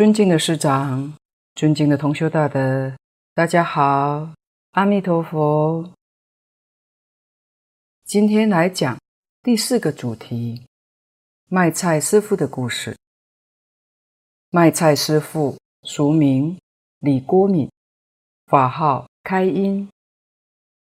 [0.00, 1.12] 尊敬的师长、
[1.54, 2.96] 尊敬的同修大德，
[3.34, 4.32] 大家好，
[4.70, 5.92] 阿弥陀佛。
[8.04, 8.98] 今天来讲
[9.42, 10.64] 第四个主题：
[11.48, 12.96] 卖菜师傅的故事。
[14.48, 16.58] 卖菜师傅俗名
[17.00, 17.70] 李郭敏，
[18.46, 19.86] 法号开英。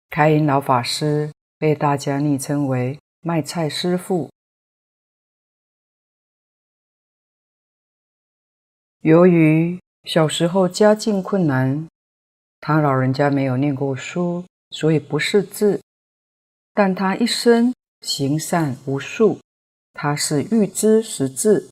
[0.09, 4.31] 开英老法师被大家昵称为卖菜师傅。
[9.03, 11.89] 由于小时候家境困难，
[12.61, 15.81] 他老人家没有念过书，所以不识字。
[16.73, 19.39] 但他一生行善无数，
[19.91, 21.69] 他是预知识字，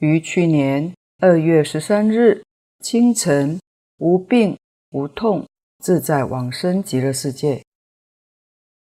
[0.00, 2.42] 于去年二月十三日
[2.80, 3.58] 清晨
[3.96, 4.58] 无病
[4.90, 7.64] 无痛，自在往生极乐世界。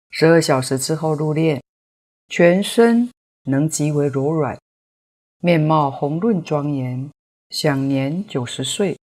[0.09, 1.61] 十二小时之后入殓，
[2.27, 3.11] 全身
[3.43, 4.59] 能极为柔软，
[5.43, 7.07] 面貌红润庄严。
[7.49, 8.97] 享年九十岁。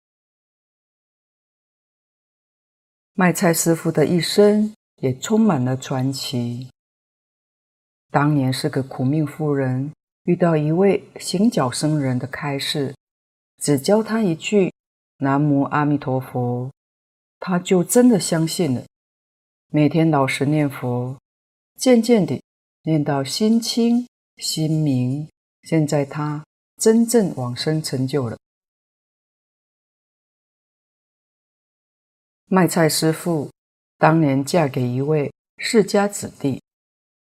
[3.13, 6.69] 卖菜师傅的一生也充满了传奇。
[8.09, 12.95] 当年是个苦命妇人，遇到一位行脚僧人的开示，
[13.57, 14.73] 只教他一句
[15.19, 16.71] “南无阿弥陀佛”，
[17.39, 18.83] 他就真的相信了，
[19.67, 21.15] 每天老实念佛，
[21.75, 22.41] 渐渐地
[22.83, 25.29] 念到心清心明。
[25.61, 26.43] 现在他。
[26.81, 28.35] 真正往生成就了。
[32.45, 33.51] 卖菜师傅
[33.99, 36.59] 当年嫁给一位世家子弟，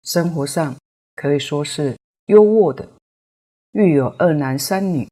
[0.02, 0.78] 生活上
[1.14, 2.90] 可以说是优渥的，
[3.74, 5.10] 育有二男三女。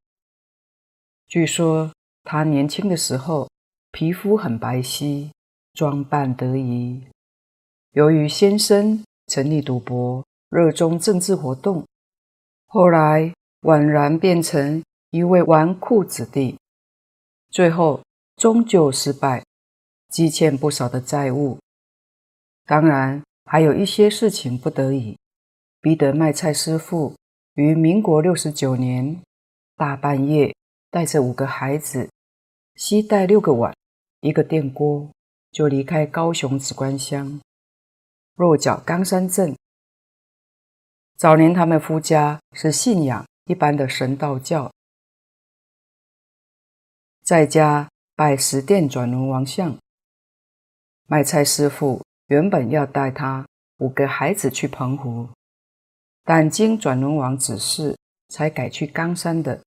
[1.28, 1.92] 据说
[2.24, 3.50] 他年轻的时候
[3.92, 5.30] 皮肤很白皙，
[5.74, 7.06] 装扮得宜。
[7.92, 11.86] 由于先生沉溺赌博，热衷政治活动，
[12.68, 13.34] 后来。
[13.62, 16.58] 宛然变成一位纨绔子弟，
[17.50, 18.02] 最后
[18.36, 19.44] 终究失败，
[20.10, 21.60] 积欠不少的债务。
[22.66, 25.16] 当然，还有一些事情不得已，
[25.80, 27.16] 逼得卖菜师傅
[27.54, 29.22] 于民国六十九年
[29.76, 30.56] 大半夜
[30.90, 32.10] 带着五个孩子，
[32.76, 33.76] 携带六个碗、
[34.22, 35.08] 一个电锅，
[35.52, 37.40] 就离开高雄梓官乡，
[38.36, 39.56] 落脚冈山镇。
[41.16, 43.24] 早年他们夫家是信仰。
[43.52, 44.72] 一般的神道教，
[47.22, 49.78] 在家拜十殿转轮王像。
[51.08, 53.46] 卖菜师傅原本要带他
[53.80, 55.28] 五个孩子去澎湖，
[56.24, 57.98] 但经转轮王指示，
[58.30, 59.62] 才改去冈山的。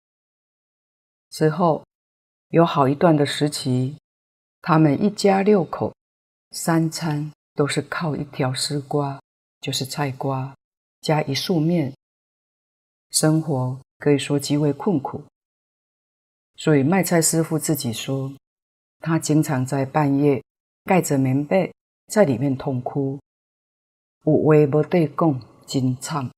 [1.28, 1.84] 之后
[2.48, 3.98] 有好一段的时期，
[4.62, 5.94] 他们一家六口
[6.52, 9.20] 三餐都是靠一条丝瓜，
[9.60, 10.54] 就是菜瓜，
[11.02, 11.92] 加一束面。
[13.14, 15.22] 生活可以说极为困苦，
[16.56, 18.32] 所以卖菜师傅自己说，
[18.98, 20.42] 他经常在半夜
[20.84, 21.72] 盖着棉被
[22.08, 23.20] 在里面痛哭，
[24.24, 26.28] 有话没得讲，真惨，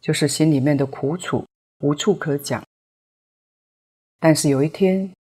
[0.00, 1.44] 就是心里面的苦楚
[1.80, 2.62] 无处可讲。
[4.20, 5.12] 但是有一天，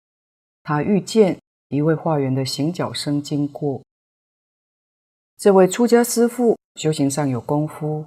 [0.63, 1.39] 他遇见
[1.69, 3.83] 一位化缘的行脚僧经过，
[5.39, 8.05] 这位出家师父修行上有功夫。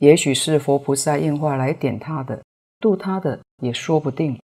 [0.00, 2.42] 也许是佛菩萨应化来点他的、
[2.78, 4.40] 度他的，也说不定。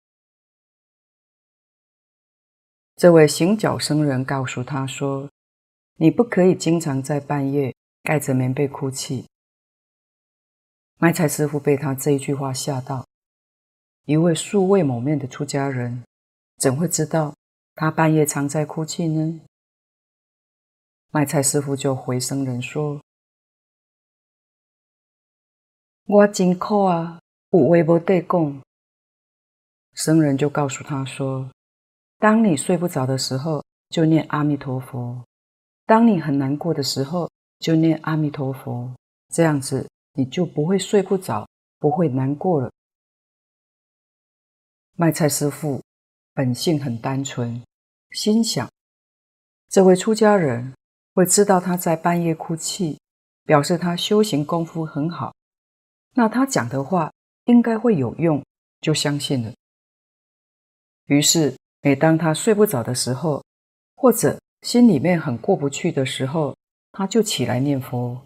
[2.95, 5.31] 这位行脚僧人告诉他说
[5.97, 9.27] ：“你不可以经常在半夜盖着棉被哭泣。”
[11.01, 13.07] 卖菜师傅被他这一句话吓到。
[14.05, 16.05] 一位素未谋面的出家人，
[16.59, 17.35] 怎会知道
[17.75, 19.41] 他半夜常在哭泣呢？
[21.11, 23.01] 卖菜师傅就回僧人说。
[26.09, 27.19] 我真苦啊，
[27.51, 28.63] 有话没得讲。
[29.95, 31.51] 僧人就告诉他说
[32.19, 35.25] ：“当你睡不着的时候，就念阿弥陀佛；
[35.85, 38.95] 当你很难过的时候，就念阿弥陀佛。
[39.35, 41.49] 这样子，你就不会睡不着，
[41.81, 42.71] 不会难过了。”
[44.95, 45.83] 卖菜师傅
[46.33, 47.61] 本性很单纯，
[48.13, 48.71] 心想：
[49.69, 50.73] 这位出家人
[51.15, 53.01] 会知道他在半夜哭泣，
[53.43, 55.35] 表示他修行功夫很好。
[56.19, 57.13] 那他讲的话
[57.45, 58.43] 应该会有用，
[58.81, 59.53] 就相信了。
[61.05, 63.45] 于是，每当他睡不着的时候，
[63.97, 66.57] 或者心里面很过不去的时候，
[66.91, 68.25] 他就起来念佛。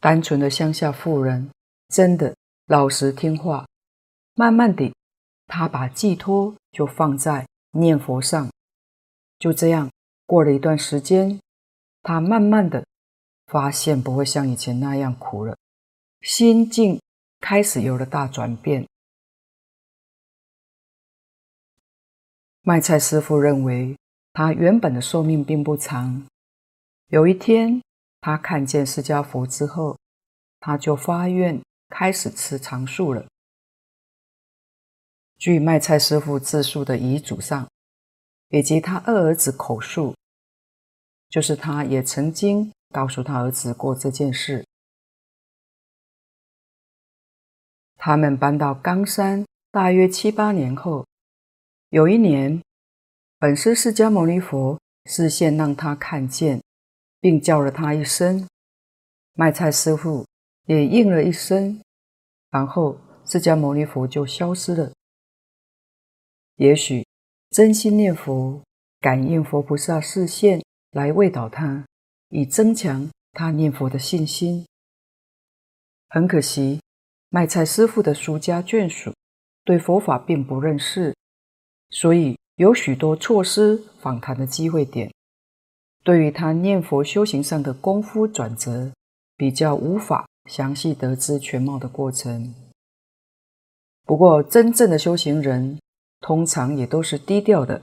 [0.00, 1.50] 单纯的乡下妇人，
[1.88, 2.34] 真的
[2.66, 3.66] 老实听话。
[4.34, 4.94] 慢慢地，
[5.46, 8.50] 他把寄托就放在念佛上。
[9.38, 9.90] 就这样
[10.24, 11.38] 过了一段时间，
[12.02, 12.87] 他慢慢的。
[13.48, 15.56] 发现不会像以前那样苦了，
[16.20, 17.00] 心境
[17.40, 18.86] 开始有了大转变。
[22.60, 23.96] 卖菜师傅认为，
[24.34, 26.26] 他原本的寿命并不长。
[27.06, 27.82] 有一天，
[28.20, 29.96] 他看见释迦佛之后，
[30.60, 31.58] 他就发愿
[31.88, 33.26] 开始吃长素了。
[35.38, 37.66] 据卖菜师傅自述的遗嘱上，
[38.50, 40.14] 以及他二儿子口述，
[41.30, 44.64] 就是他也曾经告诉他儿子过这件事。
[47.96, 51.06] 他们搬到冈山大约七八年后，
[51.90, 52.62] 有一年，
[53.38, 56.62] 本师释迦牟尼佛视线让他看见，
[57.20, 58.48] 并叫了他一声，
[59.34, 60.24] 卖菜师傅
[60.66, 61.82] 也应了一声，
[62.50, 64.92] 然后释迦牟尼佛就消失了。
[66.56, 67.06] 也许
[67.50, 68.62] 真心念佛，
[69.00, 70.62] 感应佛菩萨视线
[70.92, 71.86] 来慰导他，
[72.28, 74.66] 以增强他念佛的信心。
[76.08, 76.80] 很可惜，
[77.28, 79.14] 卖菜师傅的俗家眷属
[79.64, 81.14] 对佛法并不认识，
[81.90, 85.12] 所以有许多错失访谈的机会点。
[86.02, 88.92] 对于他念佛修行上的功夫转折，
[89.36, 92.54] 比较无法详细得知全貌的过程。
[94.04, 95.78] 不过，真正的修行人。
[96.20, 97.80] 通常也都是低调的，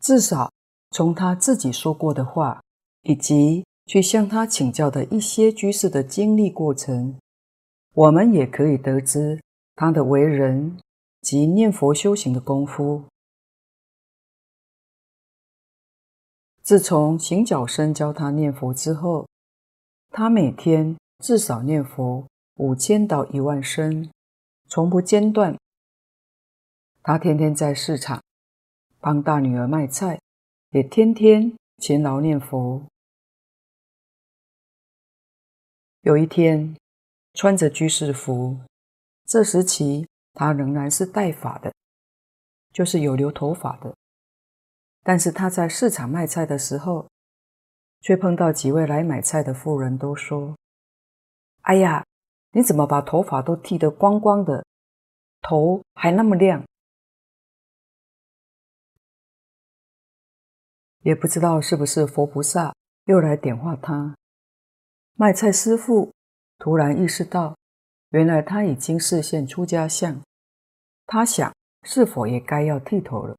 [0.00, 0.52] 至少
[0.94, 2.62] 从他自己说过的话，
[3.02, 7.18] 以及去向他请教的一些居士的经历过程，
[7.94, 9.40] 我们也可以得知
[9.74, 10.78] 他的为人
[11.20, 13.02] 及念佛修行的功夫。
[16.62, 19.26] 自从行脚僧教他念佛之后，
[20.12, 22.24] 他每天至少念佛
[22.58, 24.08] 五千到一万声。
[24.68, 25.58] 从不间断。
[27.02, 28.22] 他天天在市场
[29.00, 30.18] 帮大女儿卖菜，
[30.74, 32.84] 也天天勤劳念佛。
[36.00, 36.76] 有一天，
[37.32, 38.58] 穿着居士服，
[39.24, 41.72] 这时期他仍然是带发的，
[42.72, 43.94] 就是有留头发的。
[45.04, 47.08] 但是他在市场卖菜的时候，
[48.00, 50.56] 却碰到几位来买菜的妇人，都说
[51.62, 52.04] ：“哎呀！”
[52.50, 54.64] 你怎么把头发都剃得光光的，
[55.40, 56.64] 头还那么亮？
[61.04, 62.74] 也不知道是不是佛菩萨
[63.04, 64.16] 又来点化他。
[65.16, 66.10] 卖菜师傅
[66.58, 67.54] 突然意识到，
[68.08, 70.20] 原来他已经示现出家相。
[71.06, 73.36] 他想，是否也该要剃头了？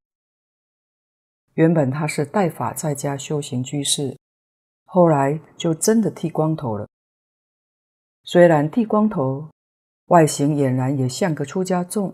[1.56, 4.16] 原本他是带发在家修行居士，
[4.86, 6.88] 后来就真的剃光头了。
[8.24, 9.50] 虽然剃光头，
[10.06, 12.14] 外形俨然也像个出家众，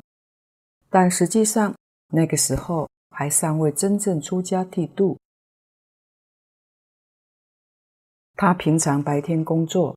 [0.89, 1.75] 但实际上
[2.13, 5.18] 那个时候还尚未真正出家剃度。
[8.42, 9.95] 他平常白天工作，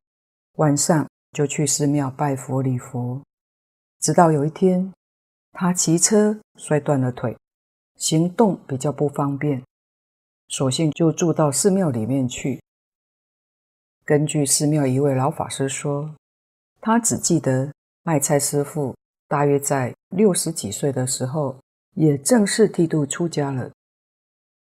[0.57, 3.23] 晚上就去寺庙拜佛礼佛。
[4.01, 4.93] 直到有一天，
[5.53, 7.35] 他骑车摔断了腿，
[7.97, 9.65] 行动比较不方便，
[10.49, 12.63] 索性就住到寺庙里面去。
[14.05, 16.15] 根据寺庙一位老法师说，
[16.83, 17.73] 他只记得
[18.03, 18.95] 卖菜师傅
[19.27, 21.57] 大约在六十几岁的时候，
[21.95, 23.71] 也正式剃度出家了。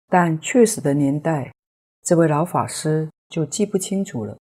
[0.08, 1.52] 但确实的年代，
[2.02, 4.38] 这位老法师就记不清楚了。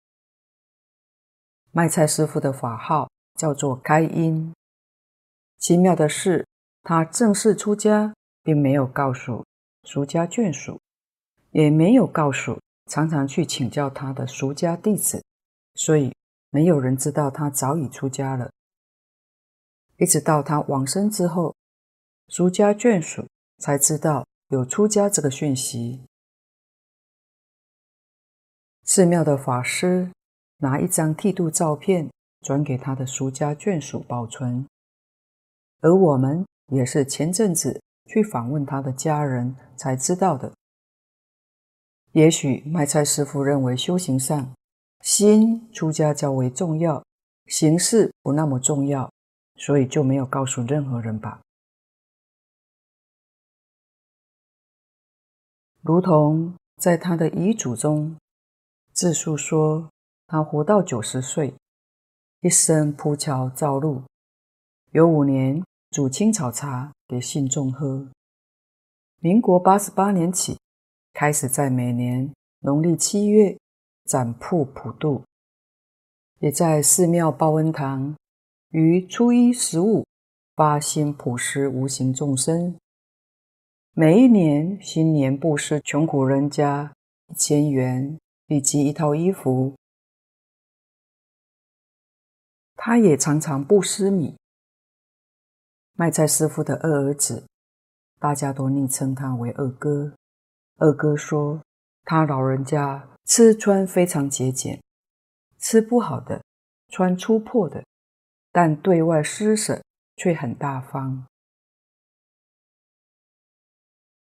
[1.71, 4.53] 卖菜师傅的法号叫做开因。
[5.59, 6.47] 奇妙的是，
[6.83, 9.45] 他正式出家，并没有告诉
[9.85, 10.81] 俗家眷属，
[11.51, 12.61] 也没有告诉。
[12.91, 15.25] 常常去请教他的俗家弟子，
[15.77, 16.13] 所以
[16.51, 18.51] 没有人知道他早已出家了。
[19.97, 21.55] 一直到他往生之后，
[22.29, 23.25] 俗家眷属
[23.59, 26.03] 才知道有出家这个讯息。
[28.85, 30.11] 寺庙的法师
[30.59, 32.11] 拿一张剃度照片
[32.41, 34.67] 转给他的俗家眷属保存，
[35.81, 40.53] 而我们也是前阵子去访问他的家人才知道的。
[42.13, 44.53] 也许卖菜师傅认为修行上
[45.01, 47.03] 心出家较为重要，
[47.47, 49.11] 形式不那么重要，
[49.57, 51.41] 所以就没有告诉任何人吧。
[55.81, 58.17] 如同在他的遗嘱中
[58.93, 59.91] 自述说，
[60.27, 61.55] 他活到九十岁，
[62.41, 64.03] 一生铺桥造路，
[64.91, 68.09] 有五年煮青草茶给信众喝。
[69.21, 70.57] 民国八十八年起。
[71.15, 73.55] 开始在每年农历七月
[74.07, 75.23] 展铺普渡，
[76.39, 78.17] 也在寺庙报恩堂
[78.71, 80.07] 于初一十五
[80.57, 82.75] 发心普施无形众生。
[83.93, 86.95] 每一年新年布施穷苦人家
[87.29, 88.19] 一千元
[88.53, 89.75] 以及一套衣服。
[92.77, 94.37] 他也常常不施米。
[95.95, 97.47] 卖菜师傅的二儿子，
[98.19, 100.13] 大家都昵称他为二哥。
[100.79, 101.63] 二哥说，
[102.05, 104.83] 他老人家吃穿非常节俭，
[105.59, 106.43] 吃不好的，
[106.89, 107.85] 穿粗破的，
[108.51, 109.81] 但对外施舍
[110.17, 111.25] 却很大方。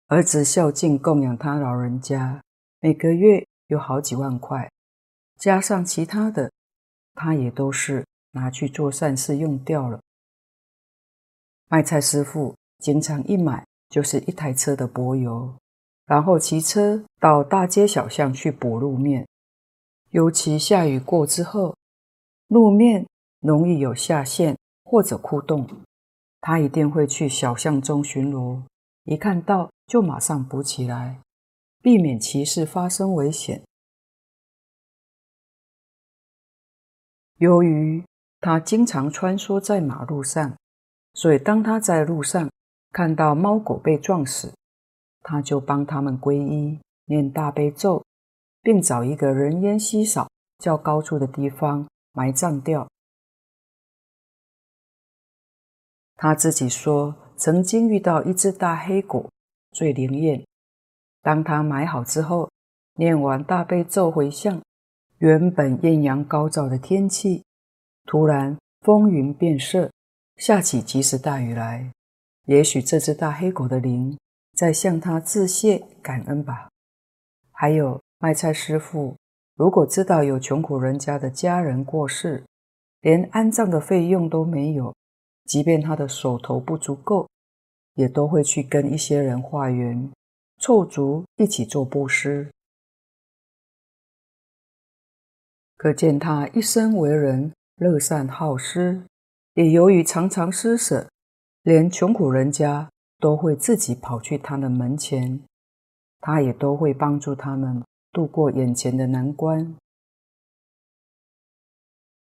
[0.07, 2.41] 儿子孝敬供养他老人家，
[2.79, 4.71] 每个月有好几万块，
[5.37, 6.51] 加上其他的，
[7.13, 9.99] 他也都是拿去做善事用掉了。
[11.67, 15.53] 卖菜师傅经常一买就是一台车的柏油，
[16.05, 19.27] 然后骑车到大街小巷去补路面，
[20.11, 21.75] 尤其下雨过之后，
[22.47, 23.05] 路面
[23.41, 25.67] 容易有下陷或者窟洞，
[26.39, 28.61] 他一定会去小巷中巡逻，
[29.03, 31.19] 一看到就马上补起来，
[31.87, 33.63] 避免骑士发生危险。
[37.37, 38.03] 由于
[38.41, 40.57] 他经常穿梭在马路上，
[41.13, 42.51] 所以当他在路上
[42.91, 44.53] 看到猫狗被撞死，
[45.21, 48.03] 他就帮他们皈依、念大悲咒，
[48.61, 52.85] 并找一个人烟稀少、较高处的地方埋葬掉。
[56.15, 59.29] 他自己说，曾经遇到一只大黑狗。
[59.71, 60.46] 最灵验。
[61.27, 62.49] 当他埋好之后，
[62.95, 64.61] 念完大悲咒回向，
[65.17, 67.43] 原本艳阳高照的天气，
[68.05, 69.91] 突然风云变色，
[70.37, 71.91] 下起及时大雨来。
[72.45, 74.17] 也许这只大黑狗的灵
[74.55, 76.69] 在向他致谢感恩吧。
[77.51, 79.17] 还有卖菜师傅，
[79.57, 82.45] 如果知道有穷苦人家的家人过世，
[83.01, 84.95] 连安葬的费用都没有，
[85.43, 87.27] 即便他的手头不足够。
[87.95, 90.09] 也都会去跟一些人化缘，
[90.59, 92.51] 凑足一起做布施。
[95.75, 99.03] 可见他一生为人乐善好施，
[99.53, 101.07] 也由于常常施舍，
[101.61, 105.39] 连穷苦人家都会自己跑去他的门前，
[106.19, 109.75] 他也都会帮助他们度过眼前的难关。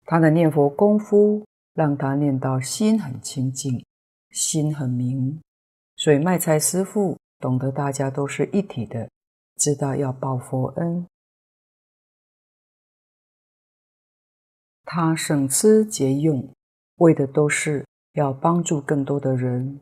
[0.04, 3.82] 他的念佛功夫让他念到心很清净，
[4.30, 5.40] 心很明。
[5.96, 9.10] 所以卖菜师傅懂得大家都是一体的，
[9.56, 11.04] 知道要报佛恩。
[14.84, 16.48] 他省吃俭用，
[16.96, 19.80] 为的都是要帮助更多的人。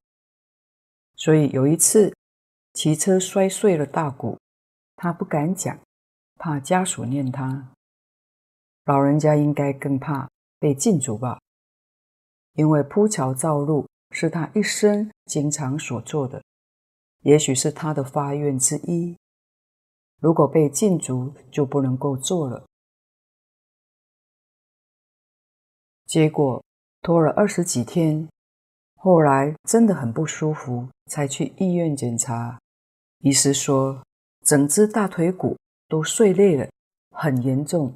[1.17, 2.15] 所以有一次
[2.73, 4.39] 骑车摔碎了大骨，
[4.97, 5.79] 他不敢讲，
[6.37, 7.73] 怕家属念他。
[8.85, 11.39] 老人家应该更怕被禁足吧，
[12.55, 13.87] 因为铺桥造路。
[14.11, 16.43] 是他一生经常所做的，
[17.21, 19.17] 也许是他的发愿之一。
[20.21, 22.67] 如果被禁足，就不能够做了。
[26.07, 26.65] 结果
[27.03, 28.29] 拖了二十几天，
[28.97, 32.59] 后来真的很不舒服，才去医院检查。
[33.19, 34.03] 医师说，
[34.45, 35.57] 整只大腿骨
[35.87, 36.71] 都碎裂了，
[37.11, 37.95] 很严重。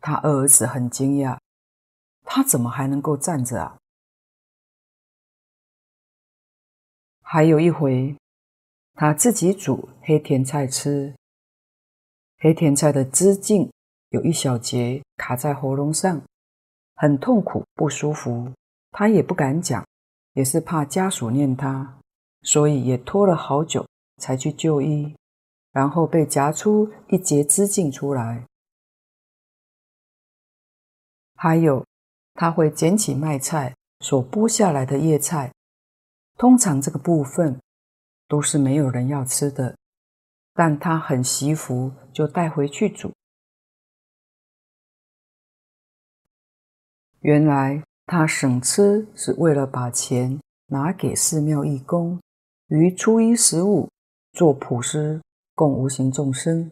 [0.00, 1.38] 他二儿子很惊讶，
[2.24, 3.78] 他怎么还能够站着啊？
[7.28, 8.16] 还有一回，
[8.94, 11.12] 他自己煮黑甜菜吃，
[12.38, 13.68] 黑甜菜的枝茎
[14.10, 16.22] 有一小节卡在喉咙上，
[16.94, 18.52] 很痛苦不舒服。
[18.92, 19.84] 他也不敢讲，
[20.34, 21.98] 也是怕家属念他，
[22.42, 23.84] 所以也拖了好久
[24.18, 25.12] 才去就医，
[25.72, 28.46] 然后被夹出一节枝茎出来。
[31.34, 31.84] 还有，
[32.34, 35.52] 他会捡起卖菜所剥下来的叶菜。
[36.36, 37.60] 通常这个部分
[38.28, 39.74] 都是没有人要吃的，
[40.52, 43.10] 但他很惜福，就带回去煮。
[47.20, 52.20] 原来他省吃是为了把钱拿给寺庙义工，
[52.68, 53.88] 于初一十五
[54.32, 55.22] 做普施，
[55.54, 56.70] 供无形众生，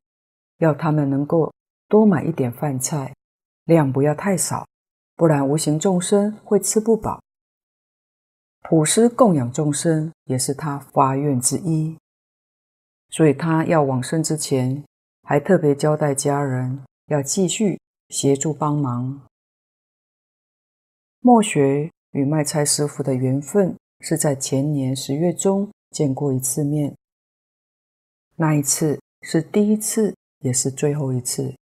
[0.59, 1.53] 要他们能够
[1.89, 3.15] 多买一点饭菜，
[3.65, 4.69] 量不要太少，
[5.17, 7.21] 不然无形众生会吃不饱。
[8.67, 11.99] 普施供养众生也是他发愿之一，
[13.11, 14.83] 所以他要往生之前，
[15.23, 17.79] 还特别交代家人要继续
[18.09, 19.21] 协助帮忙。
[21.21, 26.97] 末学与卖菜师傅的缘分是在前年十月中见过一次面，
[28.37, 31.55] 那一次是第一次，也是最后一次。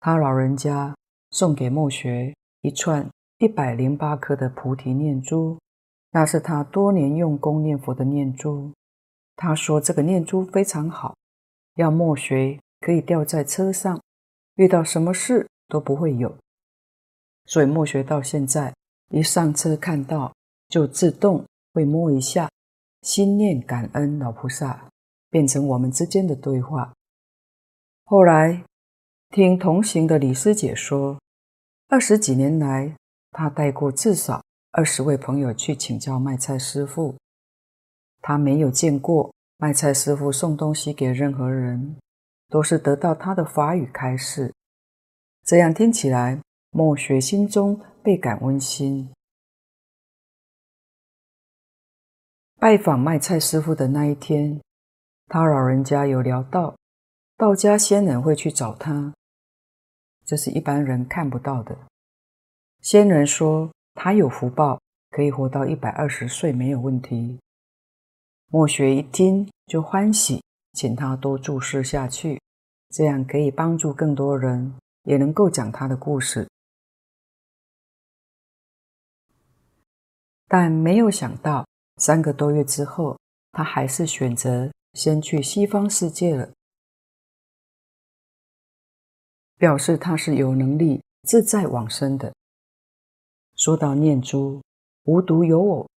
[0.00, 0.96] 他老人家
[1.30, 5.58] 送给末学一串一百零八颗的菩提念珠。
[6.12, 8.70] 那是他多年用功念佛的念珠。
[9.34, 11.16] 他说这个念珠非常好，
[11.74, 14.00] 要默学可以吊在车上，
[14.54, 16.32] 遇到什么事都不会有。
[17.46, 18.72] 所以默学到现在，
[19.10, 20.32] 一上车看到
[20.68, 22.48] 就自动会摸一下，
[23.00, 24.88] 心念感恩老菩萨，
[25.30, 26.92] 变成我们之间的对话。
[28.04, 28.62] 后来
[29.30, 31.18] 听同行的李师姐说，
[31.88, 32.94] 二十几年来，
[33.30, 37.14] 她带过至少二十位朋友去请教卖菜师傅，
[38.22, 41.98] 他没有见过卖菜师傅送东西给任何人，
[42.48, 44.50] 都是得到他的法语开示。
[45.44, 49.12] 这样听起来，默学心中倍感温馨。
[52.58, 54.58] 拜访卖菜师傅的那一天，
[55.26, 56.74] 他老人家有聊到，
[57.36, 59.12] 道家仙人会去找他，
[60.24, 61.76] 这是一般人看不到的。
[62.80, 64.80] 仙人说他有福报，
[65.10, 67.38] 可以活到一百二十岁没有问题。
[68.48, 72.40] 墨学一听就欢喜，请他多注释下去，
[72.90, 74.74] 这样可以帮助更多人。
[75.04, 76.48] 也能够讲他的故事，
[80.46, 83.18] 但没有想到三个多月之后，
[83.50, 86.52] 他还是选择先去西方世界了，
[89.56, 92.32] 表示他是有能力自在往生的。
[93.64, 94.60] 说到念珠，
[95.04, 95.88] 无独有偶，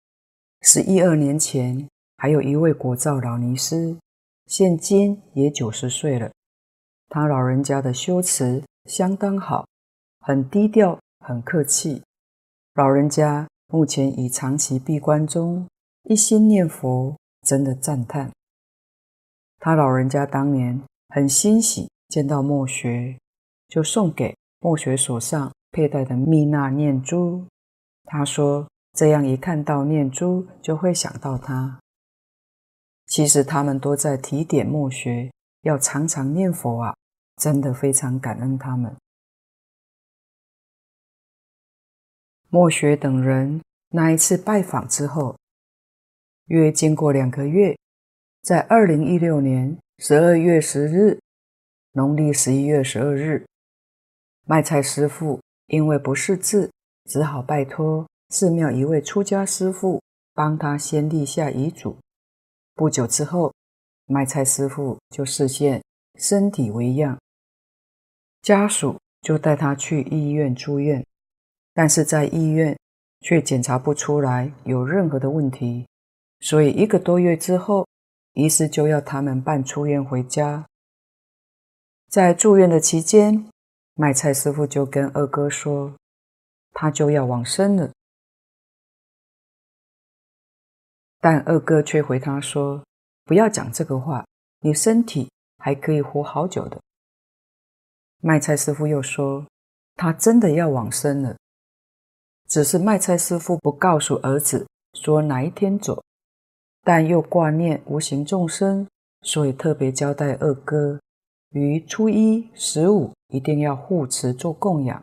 [0.61, 3.97] 十一二年前还有一位国照老尼师，
[4.45, 6.31] 现今也九十岁了，
[7.09, 8.63] 他老人家的修持。
[8.85, 9.67] 相当好，
[10.19, 12.03] 很低调，很客气。
[12.75, 15.67] 老人家目前已长期闭关中，
[16.03, 18.29] 一心念佛，真的赞叹。
[19.57, 23.17] 他老人家当年很欣喜见到默学，
[23.69, 27.43] 就送给默学手上佩戴的蜜纳念珠。
[28.05, 31.79] 他说：“这样一看到念珠，就会想到他。”
[33.07, 36.95] 其实他们都在提点默学，要常常念佛啊。
[37.37, 38.95] 真的非常感恩他们。
[42.47, 45.37] 默学等人那一次拜访之后，
[46.45, 47.77] 约经过两个月，
[48.41, 51.19] 在二零一六年十二月十日，
[51.91, 53.45] 农历十一月十二日，
[54.45, 56.71] 卖菜师傅因为不识字，
[57.05, 60.01] 只好拜托寺庙一位出家师父
[60.33, 61.97] 帮他先立下遗嘱。
[62.73, 63.53] 不久之后，
[64.05, 65.81] 卖菜师傅就示现
[66.19, 67.17] 身体微恙。
[68.41, 71.05] 家属就带他去医院住院，
[71.73, 72.77] 但是在医院
[73.21, 75.87] 却检查不出来有任何的问题，
[76.41, 77.87] 所以一个多月之后，
[78.33, 80.65] 医师就要他们办出院回家。
[82.09, 83.47] 在住院的期间，
[83.95, 85.93] 卖菜师傅就跟二哥说，
[86.75, 87.89] 他就要往生了，
[91.21, 92.83] 但二哥却回他说，
[93.23, 94.25] 不要讲这个话，
[94.59, 96.81] 你身体还可以活好久的。
[98.19, 99.47] 卖菜师傅又说
[99.95, 101.37] ：“他真的要往生了，
[102.49, 106.03] 只是卖菜师傅不告诉儿子说哪一天走，
[106.83, 108.85] 但又挂念无形众生，
[109.21, 110.99] 所以特别交代二哥
[111.51, 115.01] 于初一、十五一定要护持做供养，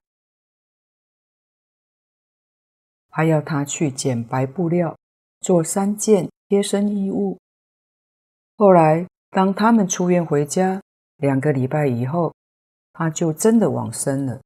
[3.12, 4.96] 还要他去捡白布料
[5.40, 7.38] 做三件贴身衣物。
[8.56, 10.82] 后来，当他们出院回家
[11.18, 12.34] 两个礼拜以后。”
[12.94, 14.42] 他就真的往生了。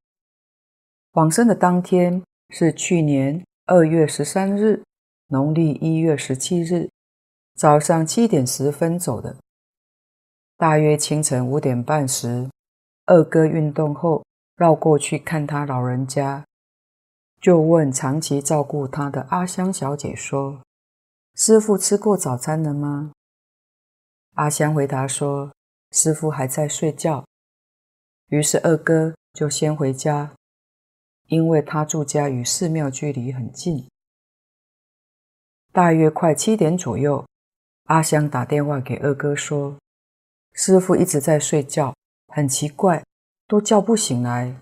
[1.15, 4.85] 往生的当天是去年二月十三日，
[5.27, 6.89] 农历一月十七日，
[7.57, 9.37] 早上七点十分走的。
[10.57, 12.49] 大约清晨五点半时，
[13.07, 14.25] 二哥运动后
[14.55, 16.45] 绕过去看他老人家，
[17.47, 20.61] 就问长期照顾他的阿香小姐说
[21.37, 23.13] ：“师父吃过早餐了吗？”
[24.35, 25.53] 阿香回答说
[25.95, 27.25] ：“师父还在睡觉。”
[28.31, 30.35] 于是二哥就先回家，
[31.29, 33.87] 因为他住家与寺庙距离很近。
[35.73, 37.25] 大约快七点左右，
[37.85, 39.79] 阿香打电话给二哥说
[40.53, 41.95] ：“师父一直在睡觉，
[42.27, 43.05] 很奇怪，
[43.47, 44.57] 都叫不醒来。”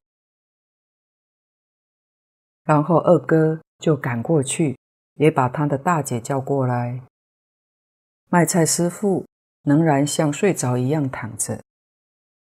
[2.64, 4.76] 然后二哥就赶过去，
[5.14, 7.00] 也把他的大姐叫过来。
[8.30, 9.24] 卖菜师傅
[9.62, 11.60] 仍然像睡着一样躺着。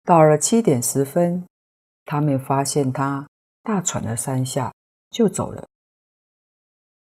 [0.03, 1.45] 到了七点十分，
[2.05, 3.27] 他们发现他
[3.63, 4.71] 大喘了三下，
[5.10, 5.65] 就走了。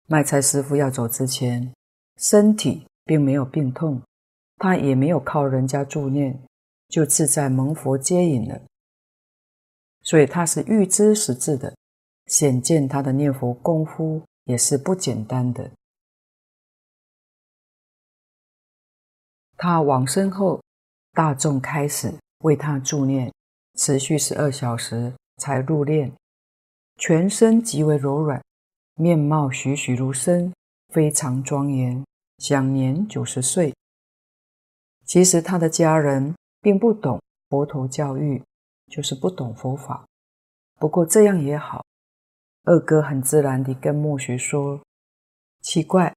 [0.07, 1.73] 卖菜师傅要走之前，
[2.17, 4.01] 身体并没有病痛，
[4.57, 6.41] 他也没有靠人家助念，
[6.89, 8.61] 就自在蒙佛接引了。
[10.03, 11.75] 所以他是预知时至的，
[12.27, 15.71] 显见他的念佛功夫也是不简单的。
[19.57, 20.63] 他往生后，
[21.13, 22.15] 大众开始。
[22.41, 23.33] 为他助念，
[23.79, 26.13] 持续十二小时才入殓。
[26.97, 28.41] 全身极为柔软，
[28.95, 30.53] 面貌栩栩如生，
[30.93, 32.05] 非常庄严，
[32.39, 33.75] 享年九十岁。
[35.07, 38.41] 其实他的家人并不懂佛陀教育，
[38.93, 40.05] 就是不懂佛法。
[40.79, 41.83] 不过这样也好，
[42.67, 44.79] 二哥很自然地跟墨学说
[45.63, 46.15] ：“奇怪，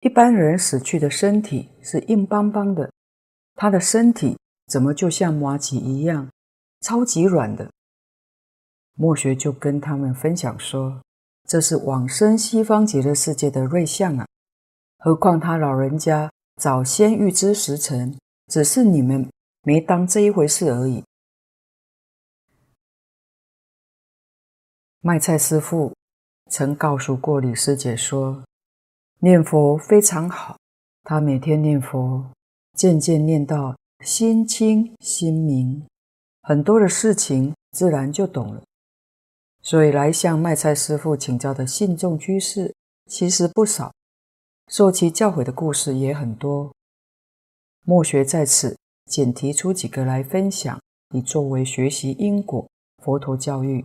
[0.00, 2.92] 一般人死去的身体是硬邦邦的，
[3.54, 6.28] 他的身体怎么就像麻糬一样，
[6.82, 7.70] 超级软的？”
[8.94, 11.00] 墨学就跟他们分享说
[11.48, 14.26] ：“这是往生西方极乐世界的瑞相啊，
[14.98, 19.28] 何况他老人家。”早先预知时辰，只是你们
[19.62, 21.04] 没当这一回事而已。
[25.06, 25.94] 卖菜师傅
[26.50, 28.42] 曾告诉过李师姐说
[29.22, 30.58] ：“念佛非常好，
[31.04, 32.28] 他每天念佛，
[32.74, 35.86] 渐渐念到心清心明，
[36.42, 38.60] 很多的事情自然就懂了。
[39.62, 42.74] 所以来向卖菜师傅请教的信众居士
[43.08, 43.92] 其实不少。”
[44.66, 46.74] 受其教诲的故事也很多，
[47.84, 50.80] 墨学在此仅提出几个来分享，
[51.14, 52.68] 以作为学习因果
[53.04, 53.84] 佛陀教育。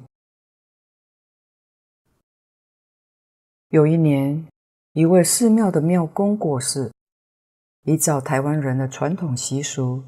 [3.72, 4.46] 有一年，
[4.92, 6.92] 一位寺庙的庙公过世，
[7.84, 10.04] 依照台湾人的传统习俗，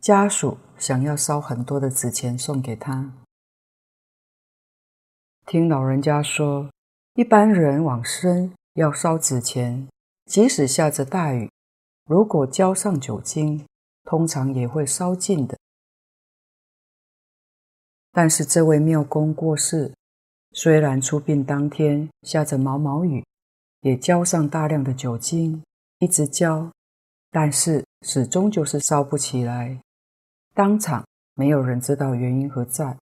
[0.00, 3.12] 家属想要烧很多的纸钱送给他。
[5.44, 6.70] 听老人家说，
[7.14, 9.88] 一般人往生要烧纸钱。
[10.26, 11.50] 即使下着大雨，
[12.06, 13.66] 如果浇上酒精，
[14.04, 15.58] 通常也会烧尽的。
[18.12, 19.92] 但是这位庙公过世，
[20.56, 23.24] 虽然出殡当天下着毛毛雨，
[23.80, 25.60] 也浇上大量的酒精，
[25.98, 26.70] 一直浇，
[27.32, 29.76] 但是始终就是烧不起来。
[30.54, 32.96] 当场没有人知道原因何在。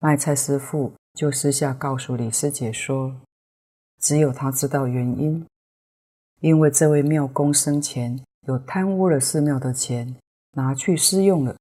[0.00, 3.14] 卖菜师傅就私下告诉李师姐说，
[4.00, 5.46] 只有他知道原因。
[6.40, 10.16] 因为这位庙公生前有贪污了寺庙的钱，
[10.54, 11.56] 拿去私用了。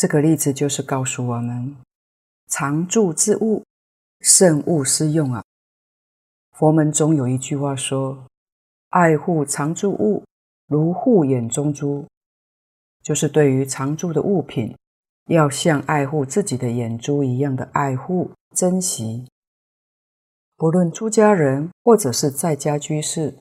[0.00, 1.76] 这个例子就是告诉我们：
[2.48, 3.62] 常住之物，
[4.22, 5.44] 慎勿施用啊。
[6.52, 8.24] 佛门中有一句话说
[8.88, 10.24] ：“爱护常住物，
[10.66, 12.06] 如护眼中珠。”
[13.04, 14.74] 就是对于常住的物品，
[15.26, 19.26] 要像爱护自己的眼珠一样的爱护、珍惜。
[20.56, 23.36] 不论出家人或者是在家居士，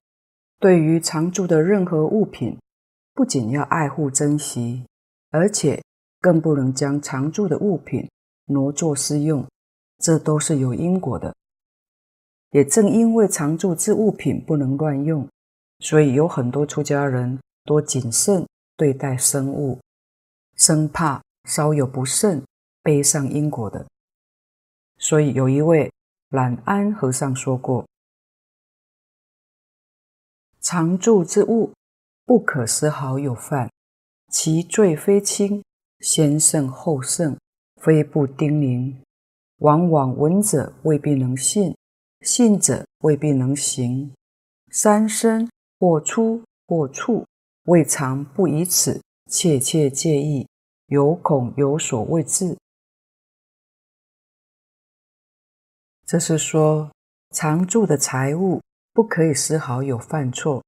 [0.60, 2.58] 对于常住的任何物品，
[3.14, 4.86] 不仅要爱护珍惜，
[5.32, 5.82] 而且
[6.20, 8.10] 更不能将常住的物品
[8.46, 9.46] 挪作私用，
[9.98, 11.36] 这都是有因果的。
[12.52, 15.28] 也正因为常住之物品不能乱用，
[15.80, 19.80] 所以有很多出家人多谨慎对待生物，
[20.56, 22.44] 生怕稍有不慎
[22.84, 23.86] 背上因果的。
[24.98, 25.92] 所以有一位。
[26.32, 27.84] 懒安和尚说过
[30.62, 31.74] ：“常住之物，
[32.24, 33.68] 不可丝毫有犯，
[34.32, 35.64] 其罪非轻，
[36.00, 37.38] 先胜后胜，
[37.82, 38.96] 非不叮咛。
[39.58, 41.76] 往往闻者未必能信，
[42.22, 44.14] 信者未必能行。
[44.72, 47.26] 三生或出或处，
[47.64, 50.48] 未尝不以此切切戒意，
[50.88, 52.56] 有恐有所未至。”
[56.08, 56.90] 这是说，
[57.36, 58.62] 常住的财物
[58.94, 60.64] 不可以丝毫有犯错，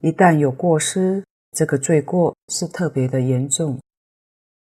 [0.00, 3.78] 一旦有过失，这个罪过是特别的严重。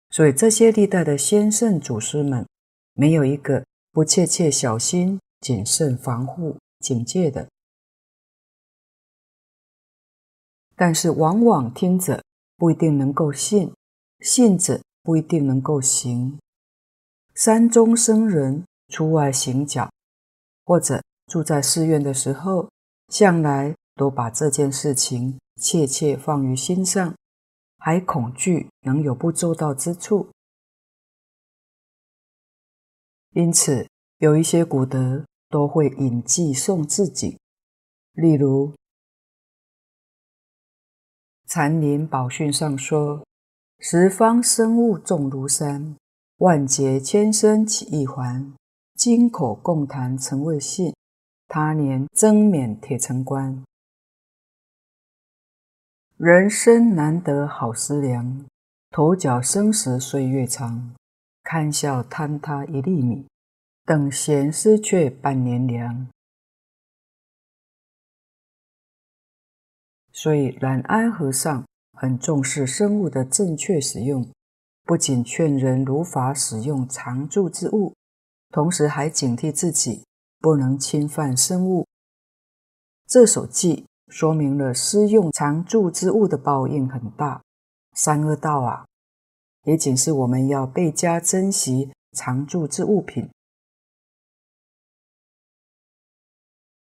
[0.10, 2.48] 所以这些历代的先圣祖师们，
[2.94, 7.48] 没有一个不切切小心、谨慎防护、警戒的。
[10.76, 12.24] 但是往往听者
[12.56, 13.72] 不一定能够信，
[14.20, 16.38] 信者不一定能够行。
[17.36, 19.90] 山中僧人出外行脚。
[20.66, 22.70] 或者住在寺院的时候，
[23.08, 27.16] 向来都把这件事情切切放于心上，
[27.88, 30.28] 还恐惧能有不周到之处。
[33.30, 37.40] 因此，有一些古德都会引偈诵自己，
[38.12, 38.74] 例如
[41.46, 43.26] 《禅林宝训》上说
[43.80, 45.96] ：“十方生物众如山，
[46.40, 48.54] 万劫千生起一环。”
[48.96, 50.94] 今口共谈曾未信，
[51.48, 53.64] 他年增免铁城关。
[56.18, 58.44] 人生难得好思量，
[58.90, 60.96] 头角生时岁月长。
[61.44, 63.28] 堪笑坍塌一粒米，
[63.86, 66.08] 等闲失却半年粮。
[70.12, 74.28] 所以，懒安和尚很重视生物的正确使用，
[74.86, 77.94] 不仅劝人如法使用常住之物，
[78.50, 80.04] 同时还警惕自己
[80.40, 81.86] 不能侵犯生物。
[83.06, 87.42] 这首偈说明了施用常住之物的报应很大，
[87.94, 88.86] 三恶道啊！
[89.64, 93.30] 也仅是我们要倍加珍惜常住之物品。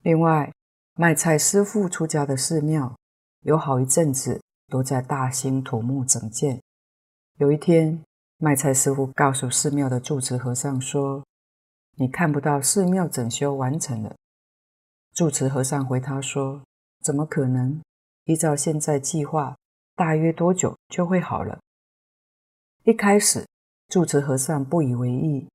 [0.03, 0.51] 另外，
[0.95, 2.97] 卖菜师傅出家的寺庙
[3.41, 6.59] 有好一阵子都在大兴土木整建。
[7.37, 8.03] 有一天，
[8.39, 11.23] 卖菜师傅告诉寺庙的住持和尚说
[11.99, 14.17] ：“你看不到寺庙整修完成了。”
[15.13, 16.63] 住持和尚回他说
[17.03, 17.81] ：“怎么可能？
[18.25, 19.57] 依照现在计划，
[19.97, 21.59] 大约多久就会好了？”
[22.85, 23.47] 一开始，
[23.89, 25.49] 住持和尚不以为意，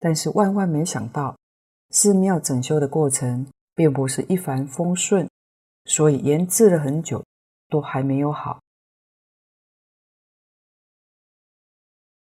[0.00, 1.36] 但是万万没想到，
[1.90, 5.28] 寺庙整修的过程并不是一帆风顺，
[5.84, 7.24] 所以延滞了很久，
[7.68, 8.60] 都还没有好。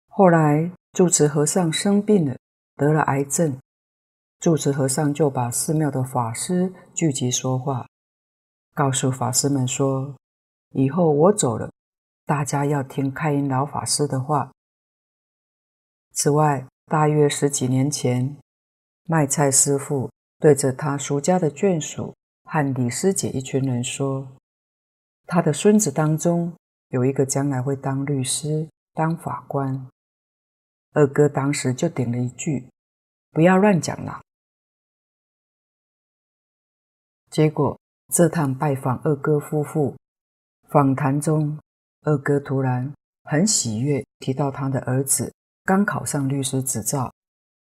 [0.08, 2.38] 后来，住持和尚生病了，
[2.75, 3.60] 得了癌症，
[4.39, 7.88] 住持和尚就把寺庙的法师聚集说话，
[8.73, 10.15] 告诉法师们说
[10.75, 11.71] ：“以后我走了。”
[12.25, 14.51] 大家要听开云老法师的话。
[16.12, 18.38] 此外，大约十几年前，
[19.05, 24.27] 卖菜师傅对着他俗家的眷属和李师姐一群人说
[25.25, 26.53] ：“他的孙子当中
[26.89, 29.88] 有一个将来会当律师、当法官。”
[30.93, 32.69] 二哥当时就顶了一句
[33.32, 34.21] ：“不要乱讲了。”
[37.32, 37.79] 结果
[38.11, 39.95] 这趟拜访二哥夫妇，
[40.67, 41.57] 访谈中。
[42.01, 42.91] 二哥突然
[43.23, 45.31] 很喜悦，提到他的儿子
[45.63, 47.13] 刚考上律师执照，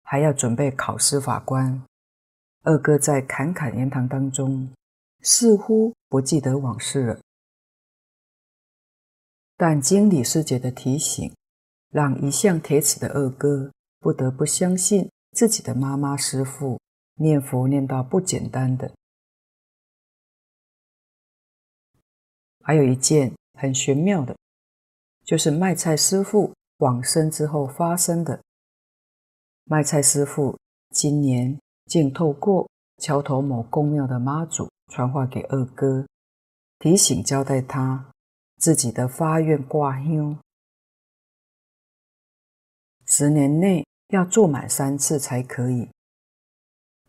[0.03, 1.83] 还要准备考司法官。
[2.63, 4.71] 二哥在侃侃言谈当中，
[5.21, 7.19] 似乎不记得往事了。
[9.57, 11.33] 但经李师姐的提醒，
[11.89, 16.79] 让一向铁齿的二哥不得不相信自己的妈妈师父
[17.15, 18.93] 念佛念到不简单的。
[22.61, 23.33] 还有一件。
[23.53, 24.35] 很玄妙的，
[25.23, 28.41] 就是卖菜师傅往生之后发生的。
[29.65, 30.57] 卖菜师傅
[30.89, 36.07] 今年竟透过桥头某公庙的妈祖传话给二哥，
[36.79, 38.11] 提醒交代他
[38.57, 40.39] 自己的发愿挂香，
[43.05, 45.87] 十年内要做满三次才可以。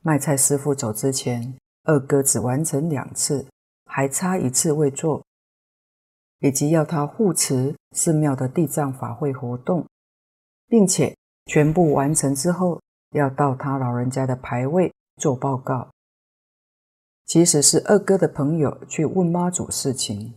[0.03, 3.47] 卖菜师傅走之前，二哥只完成两次，
[3.87, 5.25] 还差一次未做。
[6.43, 9.87] 以及要他护持寺庙的地藏法会活动，
[10.67, 15.89] 并且全部完成之后，要到他老人家的牌位做报告。
[17.25, 20.35] 其实是二哥的朋友去问妈祖事情，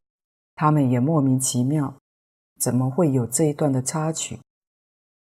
[0.56, 1.96] 他们也莫名其妙，
[2.60, 4.40] 怎么会有这一段的插曲？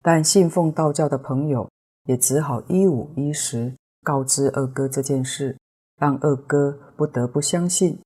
[0.03, 1.69] 但信奉道教的朋友
[2.05, 5.57] 也只好一五一十告知二哥这件事，
[5.97, 7.99] 让二哥不得不相信。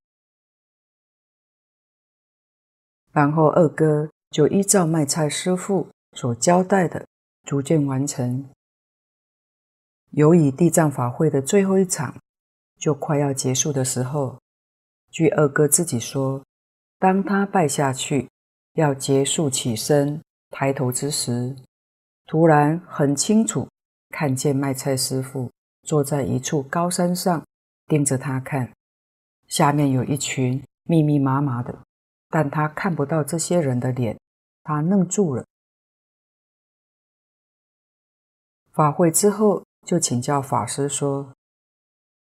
[3.13, 7.05] 然后二哥就依照卖菜师傅所交代的，
[7.43, 8.49] 逐渐完成。
[10.11, 12.15] 由于地藏法会的最后一场
[12.77, 14.39] 就快要结束的时候，
[15.11, 16.43] 据二哥自己说，
[16.99, 18.27] 当他拜下去
[18.73, 21.55] 要结束起身抬头之时，
[22.25, 23.67] 突然很清楚
[24.09, 25.51] 看见卖菜师傅
[25.83, 27.43] 坐在一处高山上
[27.87, 28.71] 盯着他看，
[29.47, 31.77] 下面有一群密密麻麻的。
[32.33, 34.19] 但他看不到这些人的脸，
[34.63, 35.45] 他愣住了。
[38.71, 41.35] 法会之后，就请教法师说：“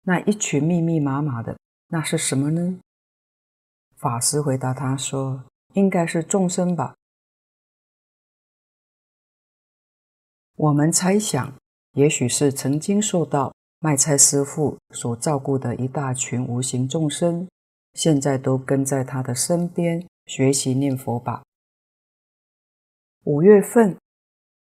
[0.08, 2.80] 那一群密密麻麻的，那是什么呢？”
[3.96, 5.44] 法师回答他说
[5.76, 6.94] ：“应该是众生吧。”
[10.56, 11.52] 我们猜想，
[11.92, 17.46] 也许是曾经受到卖菜师傅所照顾的一大群无形众生。
[17.94, 21.42] 现在都跟在他的身边学习念佛吧。
[23.24, 23.96] 五月份，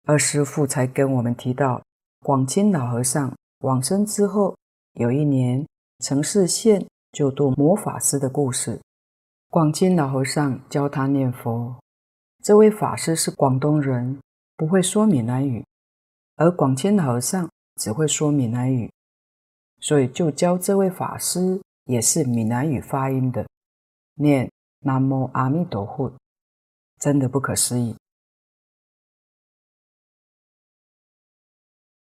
[0.05, 1.83] 二师父才跟我们提到，
[2.20, 4.57] 广钦老和尚往生之后，
[4.94, 5.66] 有一年
[6.01, 8.81] 城市县就度魔法师的故事。
[9.48, 11.77] 广钦老和尚教他念佛。
[12.42, 14.18] 这位法师是广东人，
[14.57, 15.64] 不会说闽南语，
[16.37, 18.90] 而广钦老和尚只会说闽南语，
[19.79, 21.61] 所以就教这位法师。
[21.85, 23.47] 也是闽南语发音的，
[24.14, 26.12] 念南无阿弥陀佛，
[26.99, 27.97] 真的不可思议。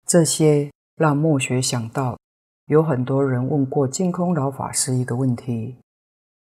[0.06, 2.18] 这些让末学想到，
[2.66, 5.78] 有很多人问过净空老法师一个问题，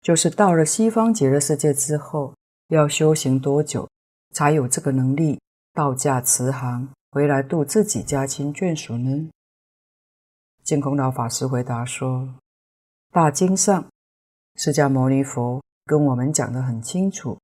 [0.02, 2.34] 就是到了西方极乐世界之后，
[2.70, 3.90] 要修行多久
[4.34, 5.40] 才有这个能力
[5.74, 9.30] 道驾慈航回来度自己家亲眷属呢？
[10.64, 12.34] 净空老法师回答说
[13.14, 13.90] ：“大经上，
[14.56, 17.38] 释迦牟尼佛跟我们讲得很清楚，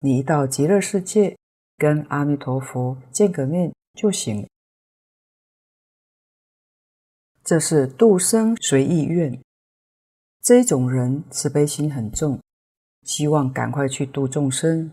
[0.00, 1.38] 你一到极乐世界，
[1.76, 4.48] 跟阿弥陀佛见个面就行了。
[7.44, 9.40] 这是度生随意愿，
[10.42, 12.40] 这种人慈悲心很重，
[13.04, 14.90] 希望赶快去度众生，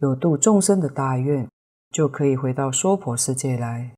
[0.00, 1.48] 有度众生的大愿，
[1.90, 3.94] 就可以回到娑婆世界来。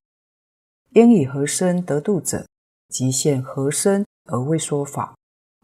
[0.91, 2.47] 应以何身得度者？”
[2.89, 5.17] 即现何身而为说法，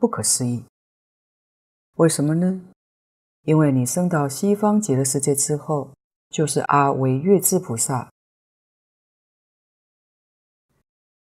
[0.02, 0.64] 不可思议。
[1.94, 2.60] 为什么呢？
[3.42, 5.92] 因为你升到西方极乐世界之后，
[6.28, 8.10] 就是阿维越致菩萨。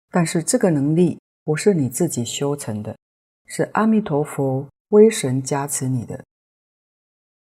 [0.10, 2.98] 但是这个能力不是你自己修成的，
[3.46, 6.26] 是阿弥陀佛威神加持你的。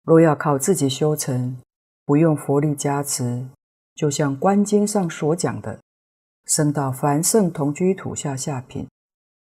[0.02, 1.62] 若要靠自己修成，
[2.04, 3.47] 不用佛力加持，
[3.93, 5.80] 就像观经上所讲的。
[6.45, 8.88] 升到凡圣同居土下下品，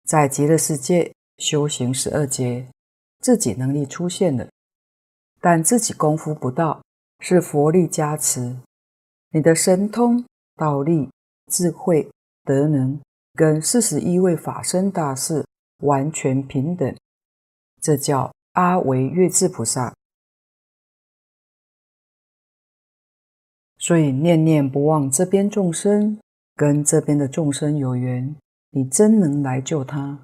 [0.05, 2.67] 在极乐世界修行十二劫，
[3.19, 4.47] 自己能力出现了，
[5.41, 6.79] 但自己功夫不到，
[7.21, 8.55] 是佛力加持，
[9.31, 10.23] 你的神通、
[10.55, 11.09] 道力、
[11.47, 12.07] 智慧、
[12.43, 13.01] 德能，
[13.33, 15.43] 跟四十一位法身大士
[15.79, 16.95] 完全平等，
[17.81, 19.91] 这叫阿维月智菩萨。
[23.79, 26.19] 所以念念不忘这边众生。
[26.55, 28.35] 跟这边的众生有缘，
[28.71, 30.19] 你真能来救他。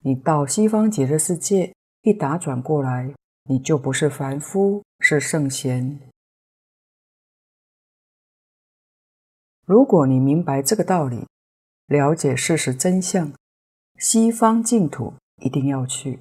[0.00, 3.12] 你到西方极乐世界一打转过来，
[3.44, 5.98] 你就不是凡夫，是圣贤。
[9.66, 11.26] 如果你明白这个道理，
[11.86, 13.32] 了解事实真相，
[13.98, 16.20] 西方净土一定要去。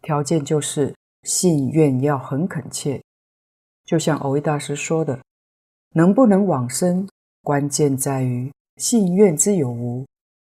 [0.00, 3.02] 条件就是信愿要很恳切，
[3.84, 5.20] 就像蕅益大师说的，
[5.90, 7.08] 能不能往生，
[7.42, 8.50] 关键在于。
[8.76, 10.04] 信愿之有无，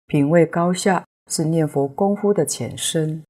[0.07, 3.23] 品位高下是念佛功夫的浅深。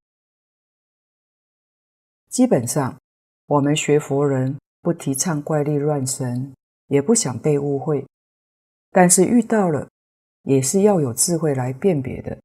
[2.29, 2.99] 基本上，
[3.47, 6.55] 我们学佛人不提倡怪力乱神，
[6.87, 8.07] 也不想被误会。
[8.91, 9.89] 但是遇到了，
[10.45, 12.37] 也是要有智慧来辨别的。《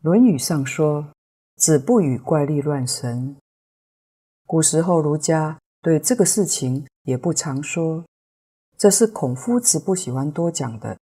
[0.00, 1.12] 论语》上说
[1.56, 3.36] ：“子不语怪力乱神。”
[4.46, 8.04] 古时候儒家对这个事情也不常说。
[8.76, 10.98] 这是孔夫子不喜欢多讲的，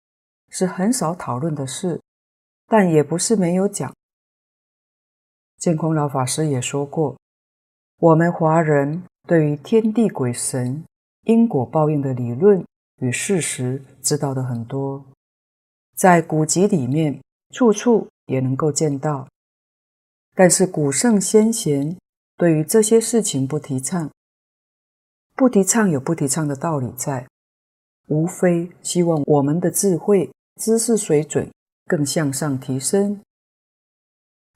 [0.51, 2.01] 是很少讨论的事，
[2.67, 3.93] 但也不是没有讲。
[5.59, 7.17] 净空老法师也说过，
[7.99, 10.85] 我们华人对于天地鬼神、
[11.23, 12.65] 因果报应的理论
[13.01, 15.05] 与事实知道的很多，
[15.95, 17.21] 在古籍里面
[17.55, 19.27] 处处也能够见到，
[20.35, 21.97] 但是古圣先贤
[22.37, 24.11] 对于这些事情不提倡，
[25.35, 27.27] 不提倡有不提倡的道理在。
[28.07, 31.51] 无非希望我们的智慧、知识水准
[31.87, 33.21] 更向上提升。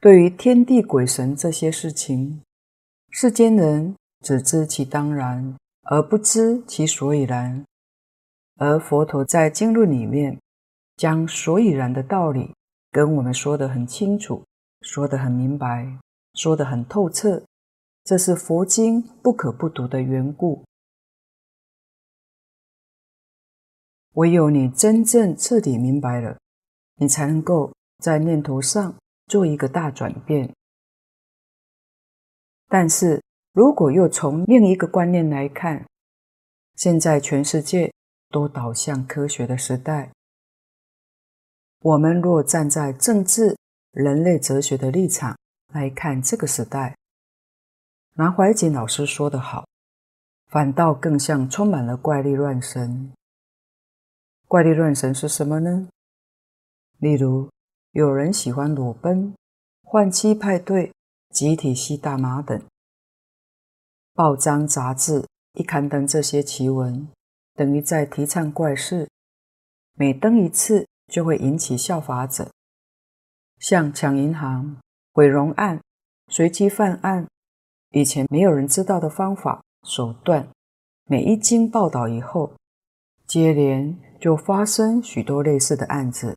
[0.00, 2.40] 对于天地鬼神这些事情，
[3.10, 7.64] 世间人只知其当然，而不知其所以然。
[8.56, 10.38] 而佛陀在经论里面，
[10.96, 12.54] 将所以然的道理
[12.90, 14.44] 跟我们说得很清楚，
[14.82, 15.98] 说得很明白，
[16.34, 17.42] 说得很透彻。
[18.04, 20.62] 这是佛经不可不读的缘故。
[24.14, 26.36] 唯有你真正彻底明白了，
[26.96, 28.94] 你才能够在念头上
[29.26, 30.52] 做一个大转变。
[32.68, 35.84] 但是如果又从另一个观念来看，
[36.76, 37.92] 现在全世界
[38.30, 40.10] 都导向科学的时代，
[41.80, 43.56] 我们若站在政治、
[43.92, 45.36] 人类哲学的立场
[45.72, 46.96] 来看这个时代，
[48.14, 49.66] 拿怀瑾老师说得好，
[50.48, 53.12] 反倒更像充满了怪力乱神。
[54.50, 55.88] 怪力乱神是什么呢？
[56.98, 57.48] 例如，
[57.92, 59.32] 有人喜欢裸奔、
[59.84, 60.92] 换妻派对、
[61.28, 62.60] 集体吸大麻等。
[64.12, 65.24] 报章杂志
[65.54, 67.08] 一刊登这些奇闻，
[67.54, 69.08] 等于在提倡怪事。
[69.94, 72.50] 每登一次，就会引起效法者。
[73.60, 74.78] 像抢银行、
[75.12, 75.80] 毁容案、
[76.26, 77.28] 随机犯案，
[77.90, 80.48] 以前没有人知道的方法手段，
[81.04, 82.52] 每一经报道以后，
[83.28, 86.36] 接连就发生许多类似的案子，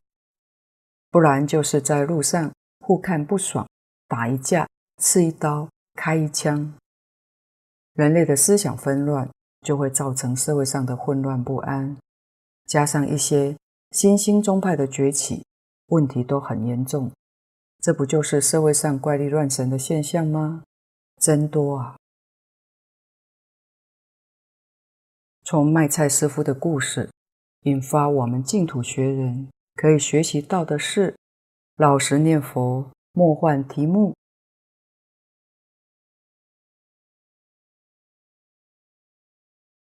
[1.10, 3.68] 不然就是在路上互看不爽，
[4.08, 4.66] 打一架，
[4.96, 6.72] 刺一刀，开一枪。
[7.92, 9.28] 人类的思想纷乱，
[9.60, 11.96] 就会造成社会上的混乱不安，
[12.64, 13.54] 加上一些
[13.90, 15.44] 新兴宗派的崛起，
[15.88, 17.12] 问题都很严重。
[17.80, 20.64] 这不就是社会上怪力乱神的现象吗？
[21.20, 21.96] 真多啊！
[25.44, 27.10] 从卖菜师傅的故事
[27.64, 31.16] 引发我们净土学人可以学习到的是：
[31.76, 34.14] 老实念佛，莫换题目。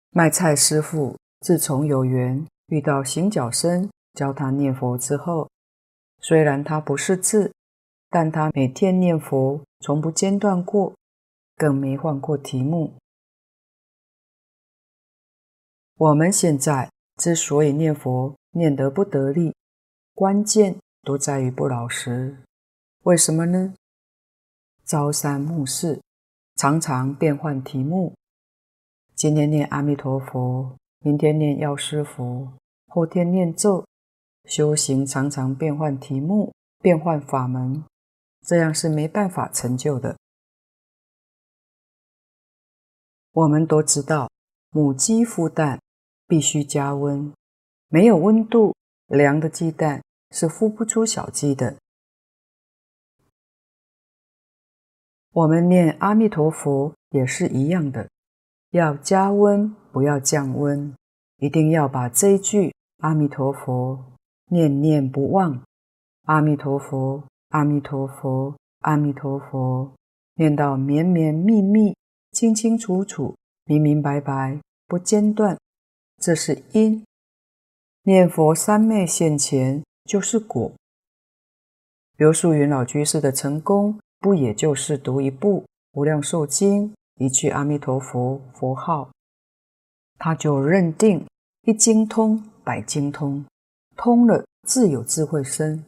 [0.09, 5.47] 卖菜师傅自从有缘遇到行脚僧教他念佛之后，
[6.17, 7.53] 虽然他不识字，
[8.09, 10.95] 但他每天念佛从不间断过，
[11.55, 12.95] 更没换过题目。
[15.95, 16.89] 我们现在
[17.19, 19.53] 之所以念佛念得不得力，
[20.15, 22.37] 关键都在于不老实。
[23.03, 23.73] 为什么呢？
[24.85, 26.01] 朝三暮四，
[26.55, 28.15] 常常变换题目。
[29.15, 32.53] 今天念阿弥陀佛，明天念药师佛，
[32.87, 33.85] 后天念咒。
[34.45, 37.83] 修行常常变换题目，变换法门，
[38.45, 40.17] 这样是没办法成就的。
[43.33, 44.31] 我们都知道，
[44.71, 45.79] 母鸡孵蛋。
[46.29, 47.33] 必须加温，
[47.87, 48.75] 没有温度，
[49.07, 51.75] 凉的鸡蛋是孵不出小鸡的。
[55.31, 58.07] 我们念阿弥陀佛也是一样的，
[58.69, 60.93] 要加温，不要降温，
[61.37, 64.13] 一定要把这一句阿弥陀佛
[64.51, 65.63] 念念不忘。
[66.25, 69.91] 阿弥陀佛，阿弥陀佛，阿弥陀佛，
[70.35, 71.95] 念到绵绵密密、
[72.31, 75.57] 清清楚楚、明明白白，不间断。
[76.19, 77.05] 这是因，
[78.03, 80.73] 念佛三昧现前就是果。
[82.17, 85.61] 刘素云老居士的成功，不也就是读一部
[85.93, 89.09] 《无量寿经》，一句阿弥陀佛佛号，
[90.17, 91.25] 他就认定
[91.61, 93.45] 一经通百经通，
[93.95, 95.85] 通了自有智慧生。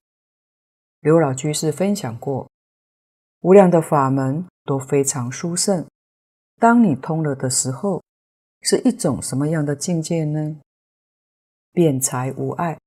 [1.01, 2.47] 刘老居士分享过，
[3.41, 5.85] 无量的法门都非常殊胜，
[6.57, 8.01] 当你通了的时候。
[8.61, 10.59] 是一种什么样的境界呢？
[11.71, 12.77] 辩才无碍。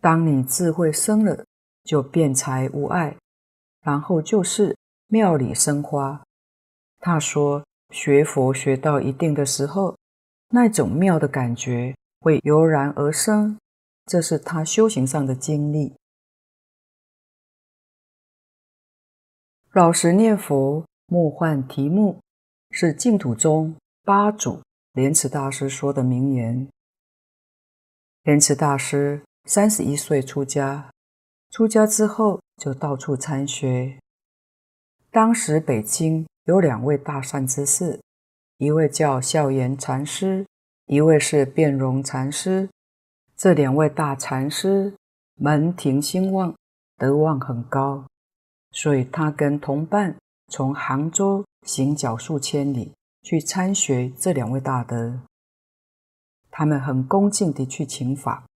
[0.00, 1.44] 当你智慧生了，
[1.84, 3.16] 就辩才无碍，
[3.82, 4.76] 然后就是
[5.08, 6.22] 妙理生花。
[6.98, 9.96] 他说，学佛学到一定的时候，
[10.50, 13.58] 那种妙的感觉会油然而生，
[14.06, 15.94] 这是他修行上的经历。
[19.72, 22.20] 老实念佛，莫换题目。
[22.70, 24.62] 是净土宗八祖
[24.92, 26.68] 莲池大师说的名言。
[28.22, 30.90] 莲池大师三十一岁出家，
[31.50, 33.98] 出家之后就到处参学。
[35.10, 38.00] 当时北京有两位大善之士，
[38.58, 40.46] 一位叫孝严禅师，
[40.86, 42.68] 一位是辩荣禅师。
[43.36, 44.94] 这两位大禅师
[45.34, 46.54] 门庭兴旺，
[46.96, 48.06] 德望很高，
[48.70, 50.14] 所以他跟同伴
[50.50, 51.42] 从杭州。
[51.66, 55.20] 行脚数千里去参学这两位大德，
[56.50, 58.46] 他们很恭敬地去请法，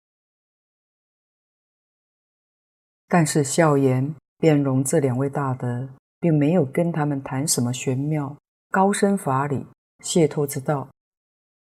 [3.07, 5.87] 但是孝严、辩容这两位大德
[6.19, 8.35] 并没有跟他们谈什么玄妙、
[8.71, 9.67] 高深法理、
[9.99, 10.89] 解脱之道，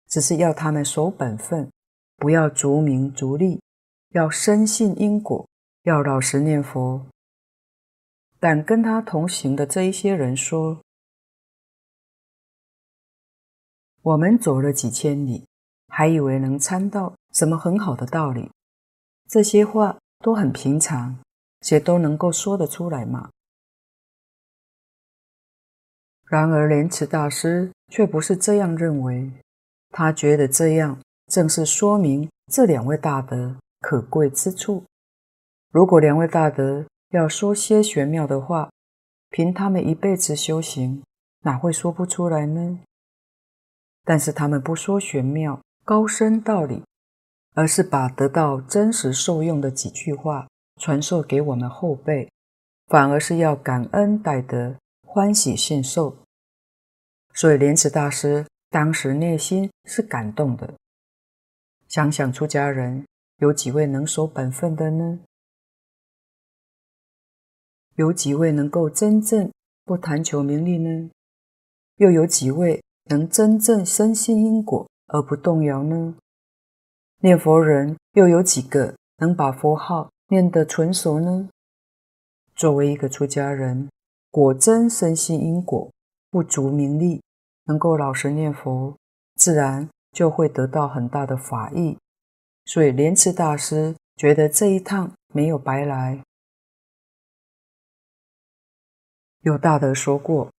[0.08, 1.70] 只是要他们守本分，
[2.16, 3.60] 不要逐名逐利，
[4.12, 5.46] 要深信因果，
[5.82, 7.06] 要老实念佛。
[8.44, 10.82] 但跟他同行的这一些人说。
[14.02, 15.46] 我们走了几千里，
[15.88, 18.50] 还以为能参到什么很好的道理。
[19.30, 21.18] 这些话都很平常，
[21.62, 23.30] 谁都能够说得出来嘛。
[26.26, 29.32] 然而莲池大师却不是这样认为，
[29.88, 34.84] 他觉得这样正是说明这两位大德可贵之处。
[35.70, 36.84] 如果两位大德
[37.14, 38.70] 要说些玄妙的话，
[39.30, 41.04] 凭他们一辈子修行，
[41.42, 42.80] 哪会说不出来呢？
[44.02, 46.82] 但是他们不说玄妙高深道理，
[47.54, 50.48] 而是把得到真实受用的几句话
[50.80, 52.28] 传授给我们后辈，
[52.88, 54.74] 反而是要感恩戴德，
[55.06, 56.18] 欢喜信受。
[57.32, 60.74] 所以莲池大师当时内心是感动的。
[61.86, 63.06] 想想出家人
[63.38, 65.20] 有几位能守本分的呢？
[67.96, 69.50] 有几位能够真正
[69.84, 71.10] 不贪求名利呢？
[71.96, 72.82] 又有几位？
[73.10, 76.14] 能真正深信因果而不动摇呢？
[77.20, 81.50] 念佛人又有几个能把佛号念得纯熟呢？
[82.56, 83.90] 作为一个出家人，
[84.30, 85.90] 果真深信因果，
[86.30, 87.20] 不逐名利，
[87.66, 88.96] 能够老实念佛，
[89.36, 91.98] 自然就会得到很大的法益。
[92.64, 96.22] 所以莲池大师觉得这一趟没有白来。
[99.44, 100.50] 有大德说过，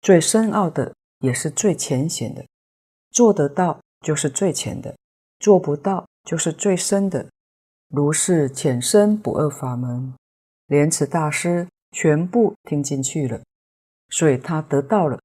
[0.00, 0.94] 最深奥的。
[1.20, 2.46] 也是最浅显的，
[3.10, 4.96] 做得到就是最浅的，
[5.40, 7.28] 做不到就是最深的。
[7.88, 10.14] 如是浅深不二法门，
[10.66, 13.42] 莲池大师全部听进去了，
[14.10, 15.18] 所以他得到了。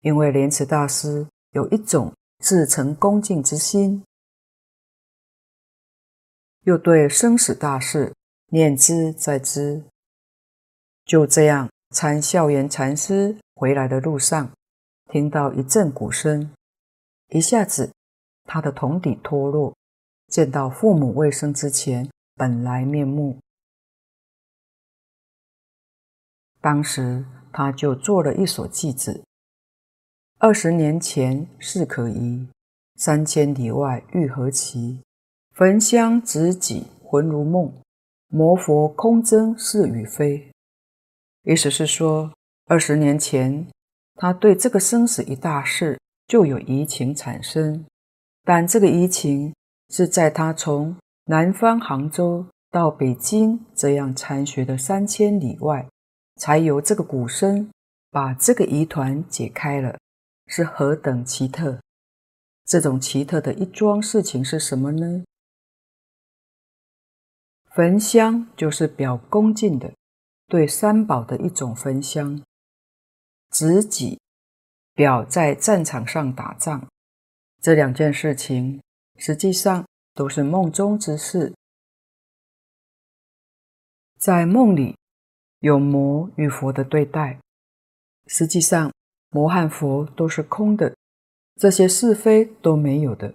[0.00, 2.12] 因为莲池大师有一种
[2.42, 4.02] 至诚恭敬之心，
[6.62, 8.12] 又对生死大事
[8.48, 9.84] 念兹在兹，
[11.06, 14.50] 就这样参孝严禅师回来的路上，
[15.08, 16.52] 听到一阵鼓声，
[17.28, 17.92] 一下子
[18.44, 19.72] 他的铜底脱落。
[20.26, 23.38] 见到父母未生之前本来面目，
[26.60, 29.22] 当时他就做了一所偈子
[30.38, 32.48] ：“二十年前事可疑，
[32.96, 34.98] 三千里外欲何期？
[35.52, 37.72] 焚香执己魂如梦，
[38.26, 40.50] 魔佛空争是与非。”
[41.46, 42.32] 意思是说，
[42.66, 43.66] 二十年前
[44.16, 47.86] 他对这个生死一大事就有疑情产生，
[48.44, 49.54] 但这个疑情。
[49.88, 55.88] 是在他从南方杭州到北京这样参学的三千里外，
[56.40, 57.70] 才由这个鼓声
[58.10, 59.96] 把这个疑团解开了，
[60.48, 61.78] 是何等奇特！
[62.64, 65.22] 这种奇特的一桩事情是什么呢？
[67.72, 69.92] 焚香就是表恭敬的，
[70.48, 72.42] 对三宝的一种焚香；
[73.50, 74.20] 执己
[74.94, 76.86] 表在战场上打仗，
[77.60, 78.80] 这两件事情。
[79.18, 81.54] 实际上都是梦中之事，
[84.18, 84.94] 在梦里
[85.60, 87.40] 有魔与佛的对待。
[88.26, 88.92] 实际上，
[89.30, 90.94] 魔和佛都是空的，
[91.54, 93.32] 这些是非都没有的。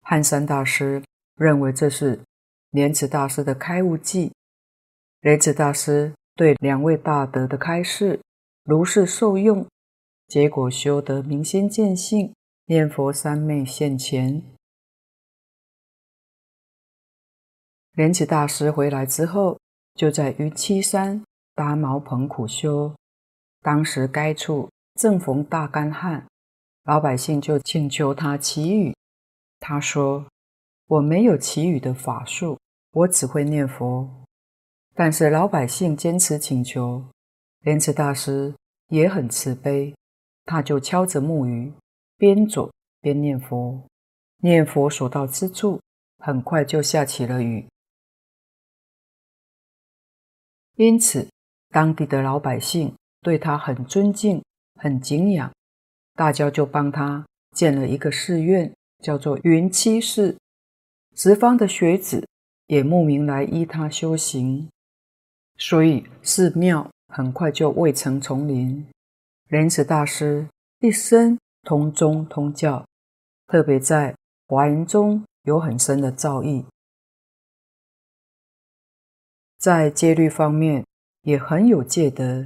[0.00, 2.22] 汉三大师认为这是
[2.70, 4.32] 莲池大师的开悟记，
[5.22, 8.20] 莲池大师对两位大德的开示
[8.64, 9.64] 如是受用，
[10.26, 12.34] 结果修得明心见性，
[12.66, 14.42] 念佛三昧现前。
[17.92, 19.60] 莲池大师回来之后，
[19.94, 21.22] 就在云栖山
[21.54, 22.92] 搭茅棚苦修。
[23.60, 24.68] 当时该处
[24.98, 26.26] 正逢大干旱，
[26.82, 28.92] 老百姓就请求他祈雨。
[29.60, 30.26] 他说
[30.88, 32.58] ：“我没有祈雨的法术，
[32.90, 34.10] 我只会念佛。”
[34.94, 37.04] 但是老百姓坚持请求，
[37.60, 38.54] 莲池大师
[38.88, 39.94] 也很慈悲，
[40.44, 41.72] 他就敲着木鱼，
[42.18, 42.70] 边走
[43.00, 43.82] 边念佛，
[44.38, 45.80] 念佛所到之处，
[46.18, 47.66] 很快就下起了雨。
[50.76, 51.28] 因此，
[51.70, 54.42] 当地的老百姓对他很尊敬、
[54.78, 55.50] 很敬仰，
[56.14, 57.24] 大家就帮他
[57.54, 60.36] 建了一个寺院，叫做云栖寺。
[61.14, 62.26] 十方的学子
[62.66, 64.68] 也慕名来依他修行，
[65.64, 68.84] 所以寺庙很快就未成丛林。
[69.46, 70.44] 莲池大师
[70.80, 72.84] 一生通宗通教，
[73.46, 74.12] 特别在
[74.48, 76.64] 华严中有很深的造诣。
[79.56, 80.84] 在戒律方面
[81.20, 82.44] 也很有戒德，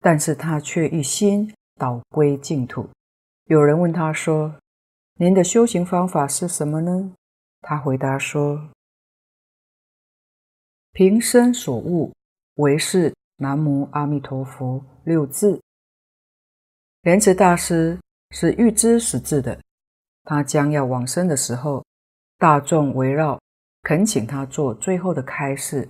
[0.00, 2.88] 但是他却一心导归净土。
[3.44, 4.56] 有人问他说
[5.20, 7.12] ：“您的修行方法是什么呢？”
[7.60, 8.70] 他回答说
[10.92, 12.14] ：“平生所悟，
[12.56, 15.60] 唯是南无阿弥陀佛六字。”
[17.02, 17.98] 莲池大师
[18.30, 19.60] 是预知时至的，
[20.24, 21.84] 他将要往生的时候，
[22.36, 23.40] 大众围绕，
[23.82, 25.88] 恳请他做最后的开示。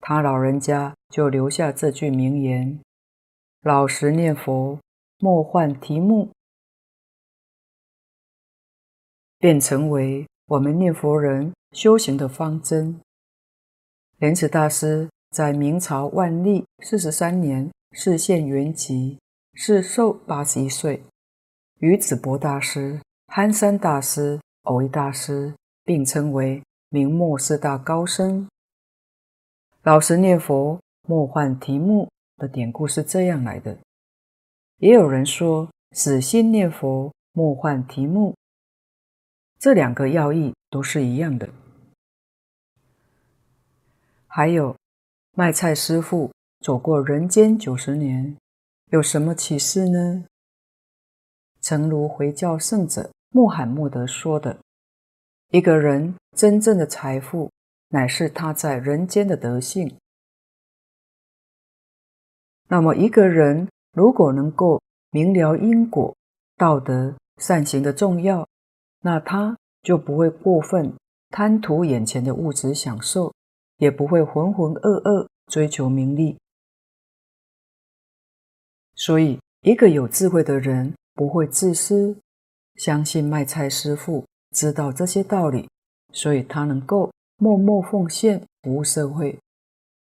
[0.00, 2.80] 他老人家就留下这句名言
[3.62, 4.78] ：“老实念佛，
[5.18, 6.30] 莫换题目”，
[9.38, 13.00] 便成为我们念佛人修行的方针。
[14.18, 19.18] 莲池大师在明朝万历四十三年示现圆寂，
[19.52, 21.02] 是寿八十一岁，
[21.80, 25.52] 与紫柏大师、憨山大师、蕅益大师
[25.84, 28.48] 并称为明末四大高僧。
[29.82, 32.08] 老实念佛，莫换题目
[32.38, 33.76] 的典故是这样来的。
[34.78, 38.34] 也有人说，死心念佛，莫换题目。
[39.58, 41.46] 这两个要义都是一样的。
[44.26, 44.74] 还有，
[45.38, 48.34] 卖菜师傅走过人间九十年，
[48.90, 50.24] 有什么启示呢？
[51.60, 54.58] 诚如回教圣者穆罕默德说的
[55.52, 57.50] ：“一个人真正的财富。”
[57.88, 59.94] 乃是他在人间的德性。
[62.66, 64.80] 那么，一个人如果能够
[65.10, 66.16] 明了因果、
[66.56, 68.48] 道德、善行的重要，
[69.02, 70.94] 那他就不会过分
[71.28, 73.32] 贪图眼前的物质享受，
[73.78, 76.36] 也不会浑浑噩噩追求名利。
[78.94, 82.16] 所以，一个有智慧的人不会自私，
[82.76, 85.68] 相信卖菜师傅知道这些道理，
[86.12, 89.38] 所以他能够默默奉献服务社会。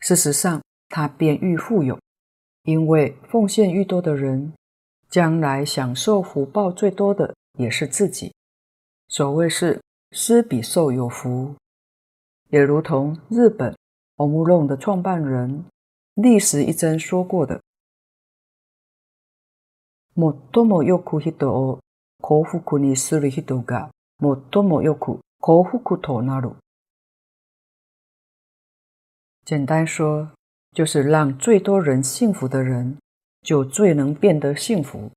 [0.00, 1.98] 事实上，他便愈富有，
[2.64, 4.52] 因为奉献愈多的人，
[5.08, 8.34] 将来享受福报最多的也是自己。
[9.06, 11.54] 所谓是施比受有福，
[12.51, 13.75] 也如同日本
[14.15, 15.65] Omron 的创办人
[16.15, 17.61] 立石一真说过的。
[20.15, 21.79] 最もよく人を
[22.21, 26.55] 幸福にする人が最もよく幸福となる。
[29.45, 30.31] 简单说，
[30.73, 32.97] 就是让最多人幸福的人，
[33.43, 35.11] 就最能变得幸福。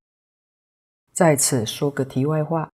[1.13, 2.71] 在此说个题外话，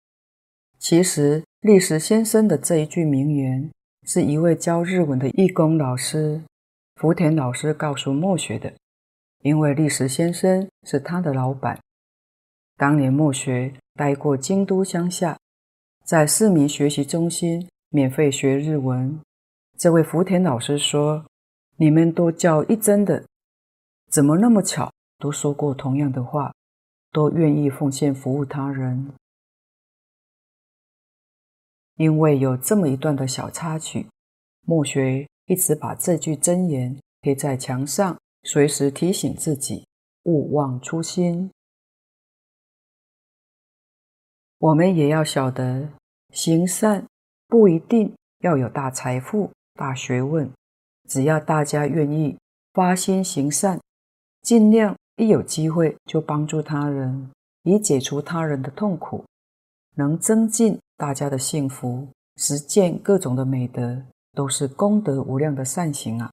[0.80, 3.72] 其实立石先生的这一句名言，
[4.13, 6.43] 是一位教日文的义工老师
[6.97, 8.73] 福田老师告诉末学的，
[9.43, 11.79] 因为立石先生是他的老板。
[12.77, 15.39] 当年末学待过京都乡下，
[16.05, 19.17] 在市民学习中心免费学日文。
[19.79, 21.25] 这位福田老师说
[21.79, 23.25] ：“你们都叫一真的，
[24.11, 26.53] 怎么那么巧，都说过同样的话，
[27.13, 29.13] 都愿意奉献服务他人？
[32.01, 34.07] 因为有这么一段的小插曲，
[34.63, 39.87] 末学一直把这句真言贴在墙上，随时提醒自己
[40.23, 41.51] 勿忘初心。”
[44.57, 45.91] 我们也要晓得，
[46.33, 47.05] 行善
[47.47, 50.51] 不一定要有大财富、大学问，
[51.07, 52.39] 只要大家愿意
[52.73, 53.79] 发心行善，
[54.41, 57.31] 尽量一有机会就帮助他人，
[57.65, 59.23] 以解除他人的痛苦，
[59.97, 64.03] 能增进大家的幸福，实践各种的美德，
[64.35, 66.31] 都是功德无量的善行啊！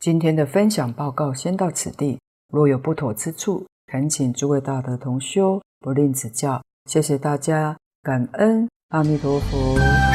[0.00, 2.18] 今天的分享报告先到此地，
[2.48, 10.13] 若有不妥之处，恳请诸位大德同修不吝指教，谢谢大家，感恩阿弥陀佛。